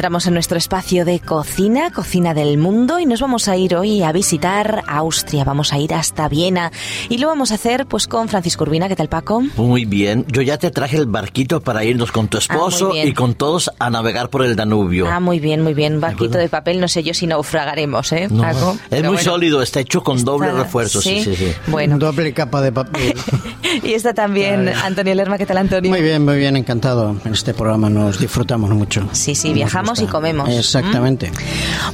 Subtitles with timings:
[0.00, 4.02] entramos en nuestro espacio de cocina, cocina del mundo, y nos vamos a ir hoy
[4.02, 5.44] a visitar Austria.
[5.44, 6.72] Vamos a ir hasta Viena
[7.10, 8.88] y lo vamos a hacer pues con Francisco Urbina.
[8.88, 9.42] ¿Qué tal, Paco?
[9.58, 10.24] Muy bien.
[10.28, 13.70] Yo ya te traje el barquito para irnos con tu Ah, esposo y con todos
[13.78, 15.06] a navegar por el Danubio.
[15.06, 16.00] Ah, muy bien, muy bien.
[16.00, 18.72] Barquito de papel, no sé yo si naufragaremos, ¿eh, No, Paco?
[18.72, 19.30] es Pero muy bueno.
[19.30, 21.02] sólido, está hecho con doble Está- refuerzo.
[21.02, 21.36] Sí, ¿sí?
[21.36, 21.52] sí, sí.
[21.66, 23.12] Bueno, Doble capa de papel.
[23.84, 25.36] y está también Antonio Lerma.
[25.36, 25.90] ¿Qué tal, Antonio?
[25.90, 27.14] Muy bien, muy bien, encantado.
[27.22, 29.06] En este programa nos disfrutamos mucho.
[29.12, 29.89] Sí, sí, viajamos.
[29.98, 30.48] Y comemos.
[30.48, 31.32] Exactamente.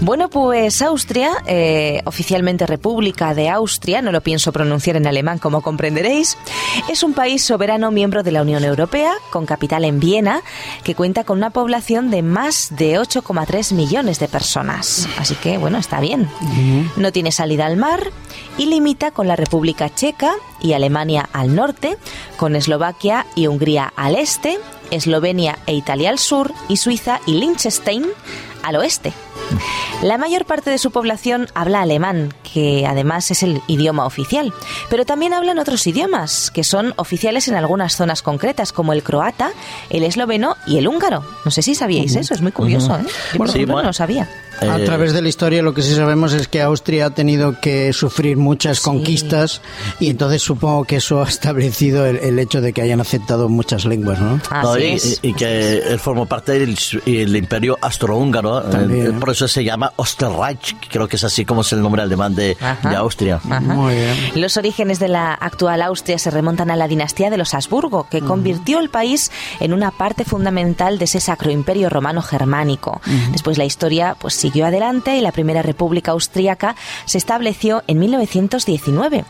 [0.01, 5.63] Bueno, pues Austria, eh, oficialmente República de Austria, no lo pienso pronunciar en alemán como
[5.63, 6.37] comprenderéis,
[6.89, 10.43] es un país soberano miembro de la Unión Europea, con capital en Viena,
[10.85, 15.09] que cuenta con una población de más de 8,3 millones de personas.
[15.19, 16.29] Así que, bueno, está bien.
[16.97, 18.11] No tiene salida al mar
[18.59, 21.97] y limita con la República Checa y Alemania al norte,
[22.37, 24.59] con Eslovaquia y Hungría al este,
[24.91, 28.07] Eslovenia e Italia al sur y Suiza y Liechtenstein
[28.63, 29.13] al oeste.
[30.03, 34.53] La mayor parte de su población habla alemán, que además es el idioma oficial,
[34.91, 39.53] pero también hablan otros idiomas, que son oficiales en algunas zonas concretas, como el croata,
[39.89, 41.25] el esloveno y el húngaro.
[41.45, 43.05] No sé si sabíais eso, es muy curioso, ¿eh?
[43.33, 43.83] Yo, por Sí, bueno.
[43.83, 44.29] no lo sabía.
[44.61, 47.61] A Eh, través de la historia lo que sí sabemos es que Austria ha tenido
[47.61, 49.61] que sufrir muchas conquistas
[50.01, 53.85] y entonces supongo que eso ha establecido el, el hecho de que hayan aceptado muchas
[53.85, 54.41] lenguas, ¿no?
[54.51, 55.19] Así y, es.
[55.23, 59.07] y que él formó parte del el imperio austrohúngaro, También.
[59.09, 62.03] eh, por eso se llama Osterreich, que creo que es así como es el nombre
[62.03, 62.89] alemán de, Ajá.
[62.91, 63.41] de Austria.
[63.45, 63.61] Ajá.
[63.61, 64.15] Muy bien.
[64.37, 68.21] Los orígenes de la actual Austria se remontan a la dinastía de los Habsburgo, que
[68.23, 69.31] convirtió el país
[69.61, 73.01] en una parte fundamental de ese sacro imperio romano germánico.
[73.33, 79.25] Después la historia pues siguió adelante y la primera república austríaca se estableció en 1919.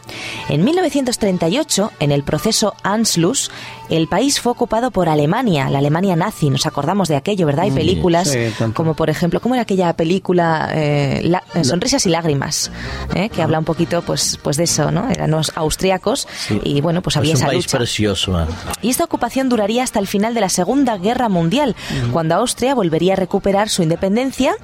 [0.51, 3.51] En 1938, en el proceso Anschluss,
[3.89, 6.51] el país fue ocupado por Alemania, la Alemania nazi.
[6.51, 7.65] Nos acordamos de aquello, ¿verdad?
[7.65, 12.11] Hay películas sí, como por ejemplo, ¿cómo era aquella película eh, La- eh, Sonrisas y
[12.11, 12.71] lágrimas?
[13.15, 15.09] eh, que habla un poquito pues pues de eso, ¿no?
[15.09, 16.29] Eran los austriacos
[16.63, 17.79] y bueno, pues había es un esa país lucha.
[17.79, 18.39] precioso.
[18.43, 18.47] eh.
[18.83, 21.75] Y esta ocupación duraría hasta el final de la Segunda Guerra Mundial,
[22.13, 24.55] cuando Austria volvería a recuperar su independencia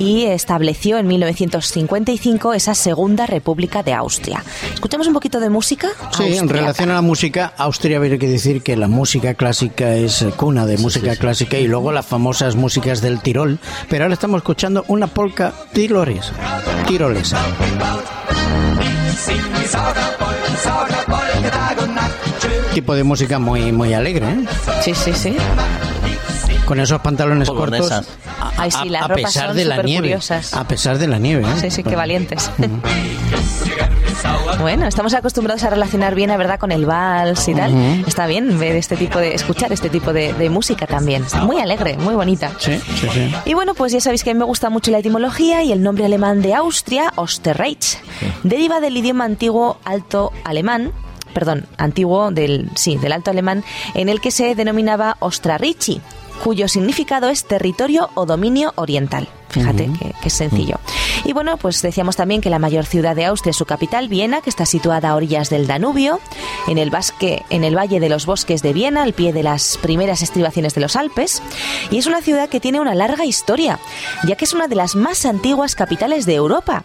[0.00, 4.42] y estableció en 1955 esa Segunda República de Austria.
[4.72, 5.90] ¿Escuchamos un poquito de música?
[6.16, 10.24] Sí, en relación a la música, Austria habría que decir que la música clásica es
[10.36, 13.58] cuna de música clásica y luego las famosas músicas del Tirol,
[13.90, 16.32] pero ahora estamos escuchando una polca tirolesa.
[16.88, 17.38] tirolesa.
[22.72, 24.44] Tipo de música muy muy alegre, ¿eh?
[24.82, 25.36] Sí, sí, sí.
[26.70, 27.90] Con esos pantalones cortos.
[27.90, 28.04] A,
[28.56, 30.06] Ay, sí, las a ropas pesar son de la nieve.
[30.06, 30.54] supercuriosas.
[30.54, 31.60] A pesar de la nieve, ¿eh?
[31.60, 32.48] Sí, sí, qué valientes.
[34.60, 38.04] Bueno, estamos acostumbrados a relacionar bien, la verdad, con el vals y tal.
[38.06, 41.24] Está bien ver este tipo de, escuchar este tipo de, de música también.
[41.42, 42.52] Muy alegre, muy bonita.
[42.58, 43.34] Sí, sí, sí.
[43.46, 45.82] Y bueno, pues ya sabéis que a mí me gusta mucho la etimología y el
[45.82, 47.98] nombre alemán de Austria, Osterreich,
[48.42, 50.92] deriva del idioma antiguo alto alemán,
[51.32, 53.64] perdón, antiguo del, sí, del alto alemán,
[53.94, 56.02] en el que se denominaba Ostrarichi,
[56.42, 59.28] cuyo significado es territorio o dominio oriental.
[59.48, 60.78] Fíjate que, que es sencillo.
[61.24, 64.40] Y bueno, pues decíamos también que la mayor ciudad de Austria es su capital, Viena,
[64.40, 66.20] que está situada a orillas del Danubio,
[66.66, 69.78] en el, basque, en el valle de los bosques de Viena, al pie de las
[69.78, 71.42] primeras estribaciones de los Alpes.
[71.90, 73.78] Y es una ciudad que tiene una larga historia,
[74.26, 76.84] ya que es una de las más antiguas capitales de Europa.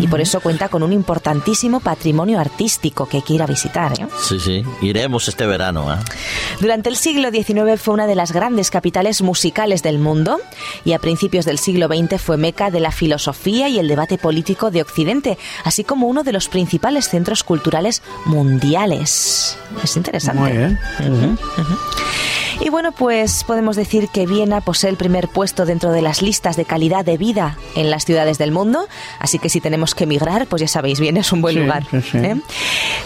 [0.00, 3.92] Y por eso cuenta con un importantísimo patrimonio artístico que hay que ir a visitar.
[4.00, 4.06] ¿eh?
[4.20, 4.62] Sí, sí.
[4.80, 5.92] Iremos este verano.
[5.92, 5.96] ¿eh?
[6.60, 10.40] Durante el siglo XIX fue una de las grandes capitales musicales del mundo
[10.84, 14.70] y a principios del siglo XX fue meca de la filosofía y el debate político
[14.70, 19.58] de Occidente, así como uno de los principales centros culturales mundiales.
[19.82, 20.40] Es interesante.
[20.40, 20.78] Muy bien.
[22.64, 26.56] Y bueno, pues podemos decir que Viena posee el primer puesto dentro de las listas
[26.56, 28.88] de calidad de vida en las ciudades del mundo,
[29.18, 31.86] así que si tenemos que emigrar, pues ya sabéis, Viena es un buen Sí, lugar.
[31.90, 32.16] sí, sí.
[32.18, 32.40] ¿eh?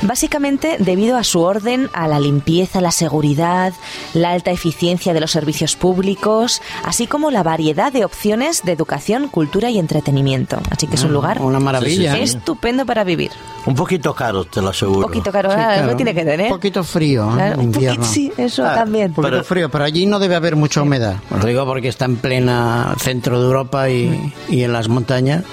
[0.03, 3.73] Básicamente debido a su orden, a la limpieza, la seguridad,
[4.15, 9.27] la alta eficiencia de los servicios públicos, así como la variedad de opciones de educación,
[9.27, 10.61] cultura y entretenimiento.
[10.71, 12.13] Así que es un lugar Una maravilla.
[12.15, 12.37] Sí, sí, sí.
[12.39, 13.33] estupendo para vivir.
[13.67, 14.99] Un poquito caro, te lo aseguro.
[15.01, 15.83] Un poquito caro, Sí, ah, claro.
[15.83, 16.47] algo tiene que tener.
[16.47, 17.35] Un poquito frío, ¿eh?
[17.35, 18.05] Claro, en un invierno.
[18.07, 19.13] poquito, sí, eso Ah, también.
[19.15, 21.17] Pero- frío, pero allí no debe haber mucha humedad.
[21.31, 25.45] Lo digo porque está en plena centro de Europa y, y en las montañas.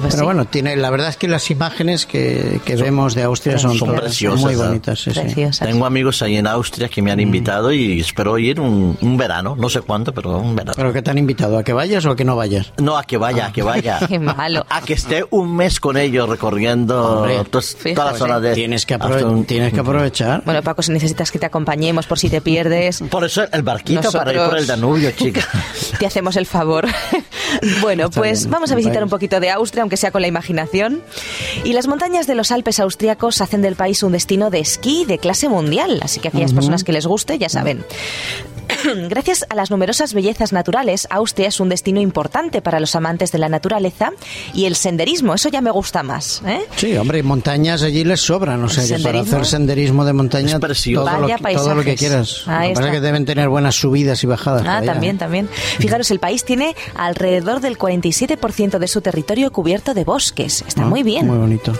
[0.00, 0.24] Pues Pero sí.
[0.24, 3.94] bueno, tiene, la verdad es que las imágenes que, que vemos de Austria son, son
[3.94, 4.56] preciosas, muy ¿eh?
[4.56, 4.98] bonitas.
[5.00, 5.20] sí, sí.
[5.20, 5.66] Preciosas.
[5.68, 9.56] Tengo amigos ahí en Austria que me han invitado y espero ir un, un verano,
[9.56, 10.74] no sé cuánto, pero un verano.
[10.76, 11.58] ¿Pero que te han invitado?
[11.58, 12.72] ¿A que vayas o a que no vayas?
[12.78, 13.98] No, a que vaya, a que vaya.
[14.08, 14.64] Qué malo.
[14.70, 18.54] A que esté un mes con ellos recorriendo Hombre, tos- fijo, toda la zona de...
[18.54, 20.42] Tienes que, un- tienes que aprovechar.
[20.44, 24.10] Bueno, Paco, si necesitas que te acompañemos por si te pierdes, Por eso el barquito
[24.12, 25.46] para ir por el Danubio, chica.
[25.98, 26.86] te hacemos el favor.
[27.82, 30.28] bueno, Está pues bien, vamos a visitar un poquito de Austria, aunque sea con la
[30.28, 31.02] imaginación.
[31.64, 35.16] Y las montañas de los Alpes austriacos hacen del país un destino de esquí de
[35.16, 37.82] clase mundial, así que aquellas personas que les guste ya saben.
[39.08, 43.38] Gracias a las numerosas bellezas naturales, Austria es un destino importante para los amantes de
[43.38, 44.12] la naturaleza
[44.54, 46.42] y el senderismo, eso ya me gusta más.
[46.46, 46.60] ¿eh?
[46.76, 49.36] Sí, hombre, montañas allí les sobran, o sea que para ¿Senderismo?
[49.38, 52.42] hacer senderismo de montaña todo, lo, que- todo lo que quieras.
[52.46, 54.62] Ahí lo que pasa es que deben tener buenas subidas y bajadas.
[54.62, 55.48] Ah, por allá, también, también.
[55.78, 60.64] Fijaros, el país tiene alrededor del 47% de su territorio cubierto de bosques.
[60.66, 61.26] Está Ah, muy bien.
[61.26, 61.72] Muy bonito.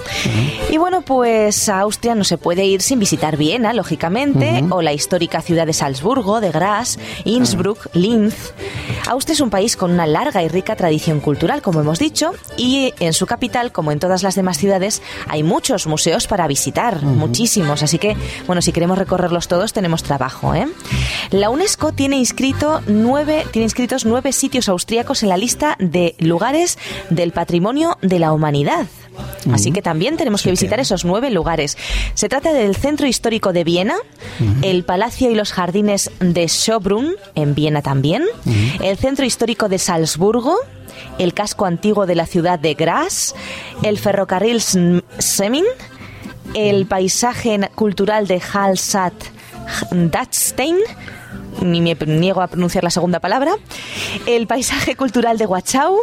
[0.71, 4.93] Y bueno, pues a Austria no se puede ir sin visitar Viena, lógicamente, o la
[4.93, 6.88] histórica ciudad de Salzburgo, de Graz,
[7.25, 8.53] Innsbruck, Linz.
[9.09, 12.95] Austria es un país con una larga y rica tradición cultural, como hemos dicho, y
[13.01, 17.83] en su capital, como en todas las demás ciudades, hay muchos museos para visitar, muchísimos.
[17.83, 20.55] Así que, bueno, si queremos recorrerlos todos, tenemos trabajo.
[20.55, 20.69] ¿eh?
[21.31, 26.79] La UNESCO tiene, inscrito nueve, tiene inscritos nueve sitios austríacos en la lista de lugares
[27.11, 28.87] del patrimonio de la humanidad.
[29.53, 31.77] Así que también tenemos que visitar esos nueve lugares.
[32.15, 33.97] Se trata del Centro Histórico de Viena,
[34.63, 38.25] el Palacio y los Jardines de Schönbrunn, en Viena también,
[38.83, 40.57] el Centro Histórico de Salzburgo,
[41.19, 43.35] el casco antiguo de la ciudad de Graz,
[43.83, 45.65] el ferrocarril Semin,
[46.55, 49.15] el paisaje cultural de Hallstatt
[49.91, 50.77] Dachstein,
[51.61, 53.57] ni me niego a pronunciar la segunda palabra,
[54.27, 55.99] el paisaje cultural de Wachau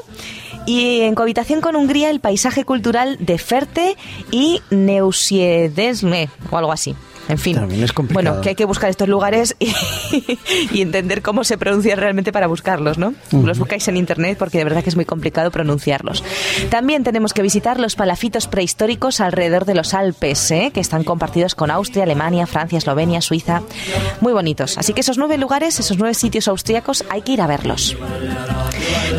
[0.66, 3.96] y en cohabitación con Hungría el paisaje cultural de Ferte
[4.32, 6.96] y Neusiedesme o algo así.
[7.28, 8.24] En fin, También es complicado.
[8.30, 9.74] bueno, que hay que buscar estos lugares y,
[10.72, 13.16] y entender cómo se pronuncian realmente para buscarlos, ¿no?
[13.32, 16.24] Los buscáis en internet porque de verdad que es muy complicado pronunciarlos.
[16.70, 20.70] También tenemos que visitar los palafitos prehistóricos alrededor de los Alpes, ¿eh?
[20.72, 23.64] que están compartidos con Austria, Alemania, Francia, Eslovenia, Suiza.
[24.22, 24.78] Muy bonitos.
[24.78, 27.98] Así que esos nueve lugares, esos nueve sitios austríacos, hay que ir a verlos.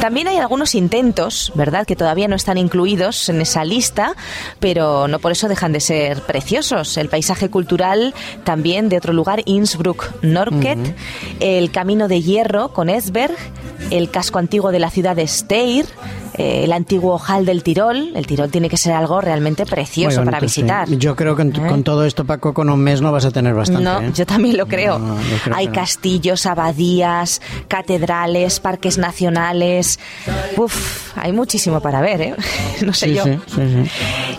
[0.01, 4.15] También hay algunos intentos, ¿verdad?, que todavía no están incluidos en esa lista,
[4.61, 6.97] pero no por eso dejan de ser preciosos.
[6.97, 8.15] El paisaje cultural
[8.45, 10.79] también de otro lugar, Innsbruck, Norket,
[11.41, 13.37] el Camino de Hierro con Esberg,
[13.91, 15.87] el casco antiguo de la ciudad de Steyr,
[16.39, 18.13] eh, el antiguo Hall del Tirol.
[18.15, 20.47] El Tirol tiene que ser algo realmente precioso para sí.
[20.47, 20.89] visitar.
[20.91, 21.69] Yo creo que con, ¿Eh?
[21.69, 23.83] con todo esto, Paco, con un mes no vas a tener bastante.
[23.85, 24.11] No, ¿eh?
[24.15, 24.99] yo también lo creo.
[24.99, 29.99] No, yo creo Hay castillos, abadías, catedrales, parques nacionales.
[30.57, 32.35] Uf, hay muchísimo para ver, ¿eh?
[32.85, 33.25] No sé Sí, yo.
[33.25, 33.41] sí.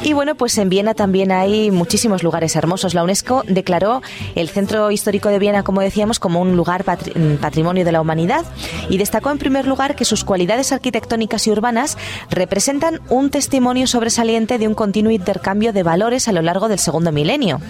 [0.04, 2.94] Y bueno, pues en Viena también hay muchísimos lugares hermosos.
[2.94, 4.02] La UNESCO declaró
[4.36, 8.02] el Centro Histórico de Viena, como decíamos, como un lugar patri- mm, patrimonio de la
[8.02, 8.46] humanidad
[8.90, 11.87] y destacó en primer lugar que sus cualidades arquitectónicas y urbanas
[12.30, 17.12] representan un testimonio sobresaliente de un continuo intercambio de valores a lo largo del segundo
[17.12, 17.62] milenio.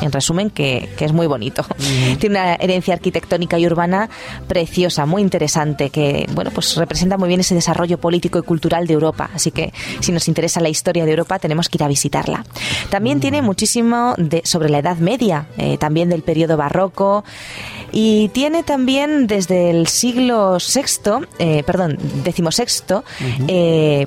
[0.00, 1.64] En resumen, que, que es muy bonito.
[2.18, 4.10] Tiene una herencia arquitectónica y urbana
[4.48, 8.94] preciosa, muy interesante, que bueno, pues representa muy bien ese desarrollo político y cultural de
[8.94, 9.30] Europa.
[9.34, 12.44] Así que si nos interesa la historia de Europa, tenemos que ir a visitarla.
[12.90, 17.24] También tiene muchísimo de, sobre la Edad Media, eh, también del periodo barroco,
[17.92, 23.04] y tiene también desde el siglo VI, eh, perdón, decimosexto,
[23.46, 23.63] eh,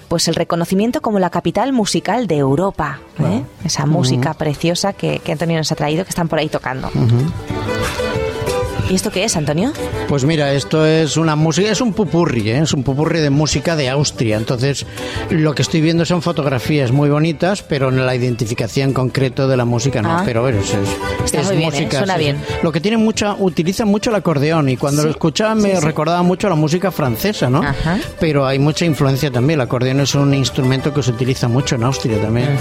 [0.07, 3.00] pues el reconocimiento como la capital musical de Europa.
[3.19, 3.44] ¿eh?
[3.63, 6.89] Esa música preciosa que, que Antonio nos ha traído, que están por ahí tocando.
[8.89, 9.74] ¿Y esto qué es, Antonio?
[10.08, 12.60] Pues mira, esto es una música, es un pupurri, ¿eh?
[12.60, 14.38] es un pupurri de música de Austria.
[14.38, 14.86] Entonces,
[15.29, 19.65] lo que estoy viendo son fotografías muy bonitas, pero en la identificación concreto de la
[19.65, 20.12] música no.
[20.20, 20.22] Ah.
[20.24, 20.89] Pero bueno, es, es-
[21.25, 21.72] Está es muy bien, ¿eh?
[21.74, 21.98] música.
[21.98, 22.38] Suena bien.
[22.63, 25.75] Lo que tiene mucha, utiliza mucho el acordeón y cuando Sí, lo escuchaba me sí,
[25.75, 25.86] sí.
[25.86, 27.62] recordaba mucho a la música francesa, ¿no?
[27.63, 27.98] Ajá.
[28.22, 29.60] Pero hay mucha influencia también.
[29.60, 32.58] El acordeón es un instrumento que se utiliza mucho en Austria también.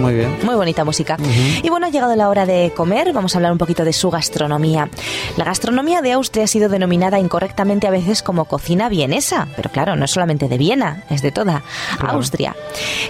[0.00, 0.36] Muy bien.
[0.42, 1.16] Muy bonita música.
[1.62, 3.12] Y bueno, ha llegado la hora de comer.
[3.12, 4.88] Vamos a hablar un poquito de su gastronomía.
[5.36, 9.96] La gastronomía de Austria ha sido denominada incorrectamente a veces como cocina vienesa, pero claro,
[9.96, 11.62] no es solamente de Viena, es de toda
[12.00, 12.56] Austria.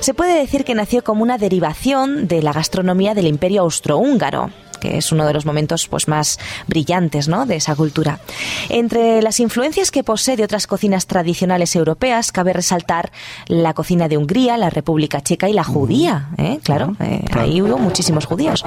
[0.00, 4.50] Se puede decir que nació como una derivación de la gastronomía del Imperio Austrohúngaro.
[4.76, 7.46] Que es uno de los momentos pues más brillantes, ¿no?
[7.46, 8.20] de esa cultura.
[8.68, 13.12] Entre las influencias que posee de otras cocinas tradicionales europeas cabe resaltar
[13.46, 16.58] la cocina de Hungría, la República Checa y la judía, ¿eh?
[16.62, 18.64] claro, eh, ahí hubo muchísimos judíos.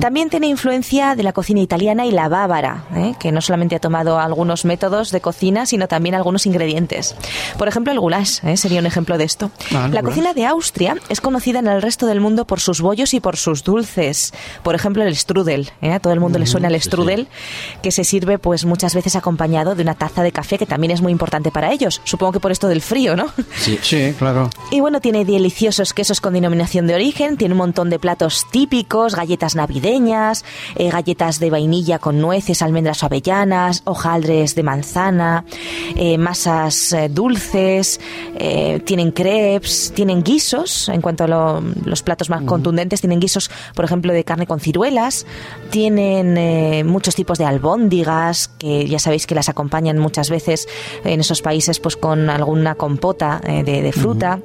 [0.00, 3.14] También tiene influencia de la cocina italiana y la bávara, ¿eh?
[3.18, 7.14] que no solamente ha tomado algunos métodos de cocina, sino también algunos ingredientes.
[7.58, 8.56] Por ejemplo, el goulash ¿eh?
[8.56, 9.50] sería un ejemplo de esto.
[9.74, 13.14] Ah, la cocina de Austria es conocida en el resto del mundo por sus bollos
[13.14, 14.32] y por sus dulces.
[14.62, 15.70] Por ejemplo, el strudel.
[15.82, 15.90] ¿eh?
[15.92, 17.26] A todo el mundo le suena el strudel,
[17.82, 21.02] que se sirve pues muchas veces acompañado de una taza de café, que también es
[21.02, 22.00] muy importante para ellos.
[22.04, 23.26] Supongo que por esto del frío, ¿no?
[23.58, 23.78] Sí.
[23.94, 24.50] Sí, claro.
[24.70, 29.14] Y bueno, tiene deliciosos quesos con denominación de origen, tiene un montón de platos típicos,
[29.14, 30.44] galletas navideñas,
[30.76, 35.44] eh, galletas de vainilla con nueces, almendras o avellanas, hojaldres de manzana,
[35.96, 38.00] eh, masas eh, dulces,
[38.36, 43.50] eh, tienen crepes, tienen guisos, en cuanto a lo- los platos más contundentes, tienen guisos,
[43.74, 45.23] por ejemplo, de carne con ciruelas,
[45.70, 50.68] tienen eh, muchos tipos de albóndigas, que ya sabéis que las acompañan muchas veces
[51.04, 54.40] en esos países pues con alguna compota eh, de, de fruta.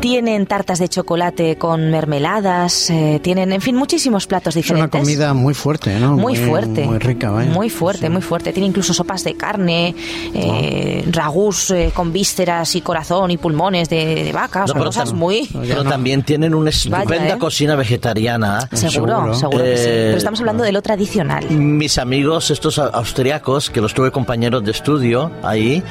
[0.00, 5.00] Tienen tartas de chocolate con mermeladas, eh, tienen, en fin, muchísimos platos Es una diferentes.
[5.00, 6.12] comida muy fuerte, ¿no?
[6.16, 6.84] Muy fuerte.
[6.84, 7.50] Muy rica, vaya.
[7.50, 8.52] Muy fuerte, muy fuerte.
[8.52, 9.94] Tiene incluso sopas de carne,
[10.34, 14.60] eh, ragús eh, con vísceras y corazón y pulmones de, de vaca.
[14.60, 15.48] o No, sea, pero cosas muy...
[15.66, 17.38] Pero también tienen una estupenda Vaya, ¿eh?
[17.38, 18.68] cocina vegetariana.
[18.72, 19.34] Seguro, seguro.
[19.34, 19.84] seguro, que sí.
[19.86, 21.48] Eh, Pero estamos hablando de lo tradicional.
[21.50, 25.82] Mis amigos, estos au- austriacos, que los tuve compañeros de estudio ahí,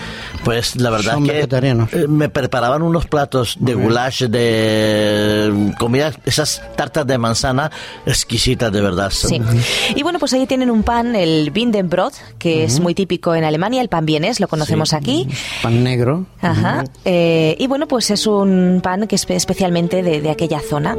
[0.43, 1.91] pues la verdad Son que vegetarianos.
[1.93, 7.71] eh, me preparaban unos platos de goulash, de comida, esas tartas de manzana
[8.05, 9.11] exquisitas de verdad.
[9.11, 9.39] Sí.
[9.95, 13.81] Y bueno, pues ahí tienen un pan, el Bindenbrot, que es muy típico en Alemania,
[13.81, 15.27] el pan vienés, lo conocemos aquí.
[15.61, 16.25] Pan negro.
[16.41, 16.83] Ajá.
[17.05, 20.97] Eh, y bueno, pues es un pan que es espe- especialmente de, de aquella zona.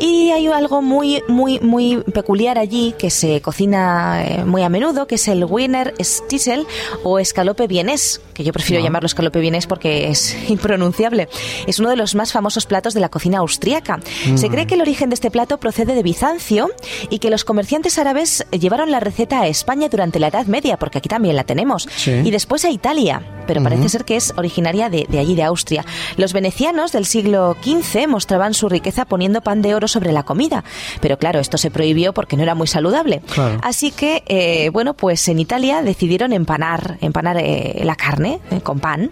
[0.00, 5.06] Y hay algo muy, muy, muy peculiar allí que se cocina eh, muy a menudo,
[5.06, 6.66] que es el Wiener Stiesel
[7.04, 11.28] o escalope vienés, que yo prefiero llamarlo escalope vienés porque es impronunciable.
[11.66, 13.98] Es uno de los más famosos platos de la cocina austríaca.
[14.36, 16.70] Se cree que el origen de este plato procede de Bizancio
[17.10, 20.98] y que los comerciantes árabes llevaron la receta a España durante la Edad Media, porque
[20.98, 22.10] aquí también la tenemos, Sí.
[22.22, 25.84] y después a Italia, pero parece ser que es originaria de, de allí, de Austria.
[26.16, 30.62] Los venecianos del siglo XV mostraban su riqueza poniendo pan de oro sobre la comida,
[31.00, 33.22] pero claro, esto se prohibió porque no era muy saludable.
[33.34, 33.58] Claro.
[33.62, 38.78] Así que, eh, bueno, pues en Italia decidieron empanar, empanar eh, la carne eh, con
[38.80, 39.10] pan,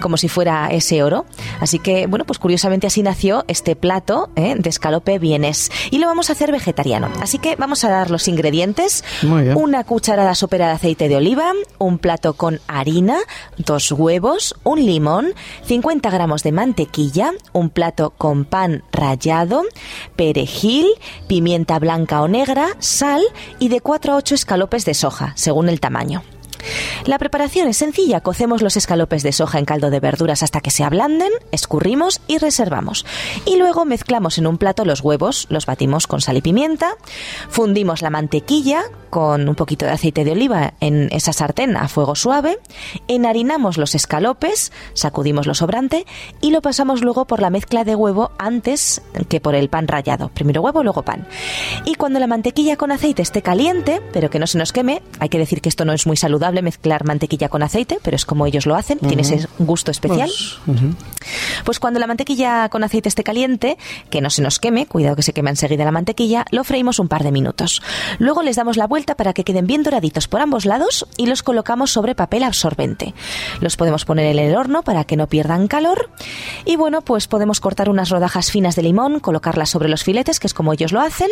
[0.00, 1.26] como si fuera ese oro.
[1.60, 5.70] Así que, bueno, pues curiosamente así nació este plato eh, de escalope vienes.
[5.90, 7.10] Y lo vamos a hacer vegetariano.
[7.20, 9.04] Así que vamos a dar los ingredientes.
[9.20, 9.56] Muy bien.
[9.58, 13.18] Una cucharada sopera de aceite de oliva, un plato con harina,
[13.58, 15.34] dos huevos, un limón,
[15.66, 19.64] 50 gramos de mantequilla, un plato con pan rallado,
[20.16, 20.86] perejil,
[21.26, 23.20] pimienta blanca o negra, sal
[23.58, 26.22] y de 4 a 8 escalopes de soja, según el tamaño.
[27.04, 28.20] La preparación es sencilla.
[28.20, 32.38] Cocemos los escalopes de soja en caldo de verduras hasta que se ablanden, escurrimos y
[32.38, 33.06] reservamos.
[33.44, 36.92] Y luego mezclamos en un plato los huevos, los batimos con sal y pimienta,
[37.48, 42.14] fundimos la mantequilla con un poquito de aceite de oliva en esa sartén a fuego
[42.14, 42.58] suave,
[43.08, 46.06] enharinamos los escalopes, sacudimos lo sobrante
[46.40, 50.28] y lo pasamos luego por la mezcla de huevo antes que por el pan rallado.
[50.28, 51.26] Primero huevo, luego pan.
[51.84, 55.28] Y cuando la mantequilla con aceite esté caliente, pero que no se nos queme, hay
[55.28, 58.46] que decir que esto no es muy saludable mezclar mantequilla con aceite, pero es como
[58.46, 60.30] ellos lo hacen, tiene ese gusto especial.
[61.64, 63.76] Pues cuando la mantequilla con aceite esté caliente,
[64.10, 67.08] que no se nos queme, cuidado que se quema enseguida la mantequilla, lo freímos un
[67.08, 67.82] par de minutos.
[68.18, 71.42] Luego les damos la vuelta para que queden bien doraditos por ambos lados y los
[71.42, 73.14] colocamos sobre papel absorbente.
[73.60, 76.10] Los podemos poner en el horno para que no pierdan calor.
[76.64, 80.46] Y bueno, pues podemos cortar unas rodajas finas de limón, colocarlas sobre los filetes, que
[80.46, 81.28] es como ellos lo hacen.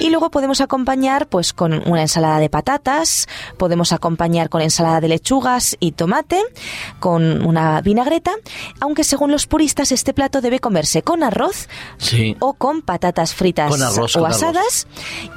[0.00, 3.26] Y luego podemos acompañar pues con una ensalada de patatas,
[3.58, 6.42] podemos acompañar con ensalada de lechugas y tomate,
[7.00, 8.32] con una vinagreta,
[8.80, 12.36] aunque según los puristas este plato debe comerse con arroz Sí.
[12.40, 14.42] o con patatas fritas Con arroz, o con arroz.
[14.42, 14.86] asadas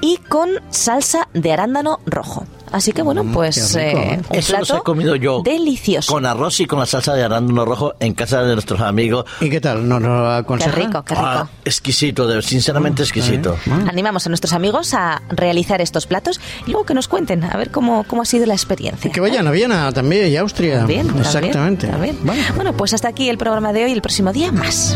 [0.01, 2.46] y con salsa de arándano rojo.
[2.71, 5.41] Así que bueno, Mm, pues qué rico, eh, un Eso los plato he comido yo.
[5.43, 6.11] delicioso.
[6.13, 9.25] Con arroz y con la salsa de arándano rojo en casa de nuestros amigos.
[9.41, 9.88] ¿Y qué tal?
[9.88, 10.71] ¿Nos lo Qué aconseja?
[10.75, 11.27] rico, qué rico.
[11.27, 13.57] Ah, exquisito, de- sinceramente exquisito.
[13.69, 13.85] Ah.
[13.89, 17.71] Animamos a nuestros amigos a realizar estos platos y luego que nos cuenten a ver
[17.71, 19.09] cómo, cómo ha sido la experiencia.
[19.09, 20.85] Y que vayan a Viena también y a Austria.
[20.85, 21.88] Bien, también, Exactamente.
[21.88, 22.17] también.
[22.23, 22.41] Vale.
[22.55, 23.91] Bueno, pues hasta aquí el programa de hoy.
[23.91, 24.95] El próximo día más.